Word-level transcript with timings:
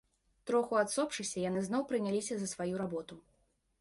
Троху 0.49 0.77
адсопшыся, 0.83 1.37
яны 1.49 1.61
зноў 1.67 1.81
прыняліся 1.91 2.33
за 2.41 2.47
сваю 2.55 2.75
работу. 2.85 3.23